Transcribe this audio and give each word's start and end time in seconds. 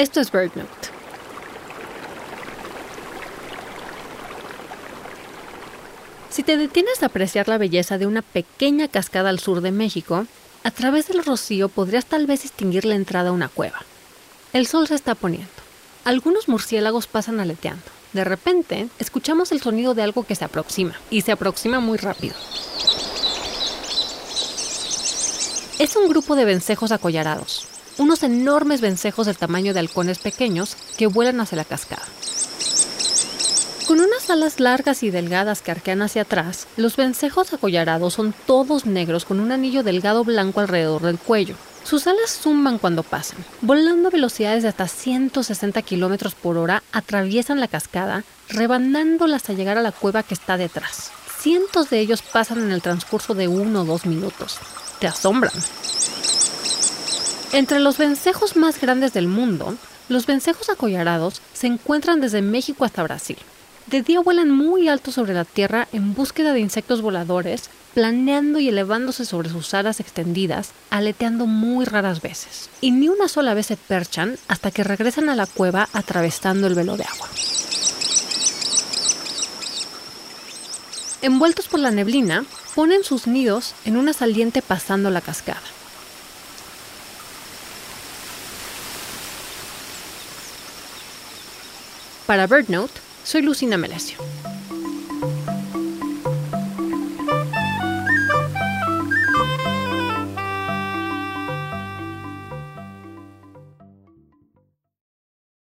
Esto 0.00 0.18
es 0.20 0.32
BirdNote. 0.32 0.88
Si 6.30 6.42
te 6.42 6.56
detienes 6.56 7.02
a 7.02 7.06
apreciar 7.06 7.48
la 7.48 7.58
belleza 7.58 7.98
de 7.98 8.06
una 8.06 8.22
pequeña 8.22 8.88
cascada 8.88 9.28
al 9.28 9.40
sur 9.40 9.60
de 9.60 9.72
México, 9.72 10.26
a 10.64 10.70
través 10.70 11.08
del 11.08 11.22
rocío 11.22 11.68
podrías 11.68 12.06
tal 12.06 12.24
vez 12.24 12.44
distinguir 12.44 12.86
la 12.86 12.94
entrada 12.94 13.28
a 13.28 13.32
una 13.32 13.50
cueva. 13.50 13.84
El 14.54 14.66
sol 14.66 14.88
se 14.88 14.94
está 14.94 15.14
poniendo. 15.14 15.50
Algunos 16.06 16.48
murciélagos 16.48 17.06
pasan 17.06 17.38
aleteando. 17.38 17.84
De 18.14 18.24
repente, 18.24 18.88
escuchamos 18.98 19.52
el 19.52 19.60
sonido 19.60 19.92
de 19.92 20.02
algo 20.02 20.22
que 20.22 20.34
se 20.34 20.46
aproxima, 20.46 20.98
y 21.10 21.20
se 21.20 21.32
aproxima 21.32 21.78
muy 21.78 21.98
rápido. 21.98 22.36
Es 25.78 25.94
un 25.94 26.08
grupo 26.08 26.36
de 26.36 26.46
vencejos 26.46 26.90
acollarados, 26.90 27.66
unos 28.00 28.22
enormes 28.22 28.80
vencejos 28.80 29.26
del 29.26 29.36
tamaño 29.36 29.74
de 29.74 29.80
halcones 29.80 30.18
pequeños 30.18 30.74
que 30.96 31.06
vuelan 31.06 31.38
hacia 31.38 31.56
la 31.56 31.66
cascada. 31.66 32.02
Con 33.86 34.00
unas 34.00 34.30
alas 34.30 34.58
largas 34.58 35.02
y 35.02 35.10
delgadas 35.10 35.60
que 35.60 35.70
arquean 35.70 36.00
hacia 36.00 36.22
atrás, 36.22 36.66
los 36.78 36.96
vencejos 36.96 37.52
acollarados 37.52 38.14
son 38.14 38.32
todos 38.46 38.86
negros 38.86 39.26
con 39.26 39.38
un 39.38 39.52
anillo 39.52 39.82
delgado 39.82 40.24
blanco 40.24 40.60
alrededor 40.60 41.02
del 41.02 41.18
cuello. 41.18 41.56
Sus 41.84 42.06
alas 42.06 42.38
zumban 42.40 42.78
cuando 42.78 43.02
pasan. 43.02 43.44
Volando 43.60 44.08
a 44.08 44.12
velocidades 44.12 44.62
de 44.62 44.70
hasta 44.70 44.88
160 44.88 45.82
kilómetros 45.82 46.34
por 46.34 46.56
hora, 46.56 46.82
atraviesan 46.92 47.60
la 47.60 47.68
cascada, 47.68 48.24
rebanándola 48.48 49.36
hasta 49.36 49.52
llegar 49.52 49.76
a 49.76 49.82
la 49.82 49.92
cueva 49.92 50.22
que 50.22 50.32
está 50.32 50.56
detrás. 50.56 51.10
Cientos 51.38 51.90
de 51.90 52.00
ellos 52.00 52.22
pasan 52.22 52.62
en 52.62 52.72
el 52.72 52.80
transcurso 52.80 53.34
de 53.34 53.48
uno 53.48 53.82
o 53.82 53.84
dos 53.84 54.06
minutos. 54.06 54.58
Te 55.00 55.06
asombran. 55.06 55.52
Entre 57.52 57.80
los 57.80 57.98
vencejos 57.98 58.54
más 58.54 58.80
grandes 58.80 59.12
del 59.12 59.26
mundo, 59.26 59.74
los 60.08 60.24
vencejos 60.26 60.70
acollarados 60.70 61.42
se 61.52 61.66
encuentran 61.66 62.20
desde 62.20 62.42
México 62.42 62.84
hasta 62.84 63.02
Brasil. 63.02 63.38
De 63.86 64.02
día 64.02 64.20
vuelan 64.20 64.52
muy 64.52 64.88
alto 64.88 65.10
sobre 65.10 65.34
la 65.34 65.44
tierra 65.44 65.88
en 65.92 66.14
búsqueda 66.14 66.52
de 66.52 66.60
insectos 66.60 67.02
voladores, 67.02 67.68
planeando 67.92 68.60
y 68.60 68.68
elevándose 68.68 69.24
sobre 69.24 69.48
sus 69.48 69.74
alas 69.74 69.98
extendidas, 69.98 70.70
aleteando 70.90 71.46
muy 71.46 71.86
raras 71.86 72.22
veces. 72.22 72.70
Y 72.80 72.92
ni 72.92 73.08
una 73.08 73.26
sola 73.26 73.52
vez 73.52 73.66
se 73.66 73.76
perchan 73.76 74.36
hasta 74.46 74.70
que 74.70 74.84
regresan 74.84 75.28
a 75.28 75.34
la 75.34 75.46
cueva 75.46 75.88
atravesando 75.92 76.68
el 76.68 76.76
velo 76.76 76.96
de 76.96 77.02
agua. 77.02 77.28
Envueltos 81.20 81.66
por 81.66 81.80
la 81.80 81.90
neblina, 81.90 82.44
ponen 82.76 83.02
sus 83.02 83.26
nidos 83.26 83.74
en 83.84 83.96
una 83.96 84.12
saliente 84.12 84.62
pasando 84.62 85.10
la 85.10 85.20
cascada. 85.20 85.60
Para 92.30 92.46
BirdNote, 92.46 93.00
soy 93.24 93.42
Lucina 93.42 93.76
Melesio. 93.76 94.18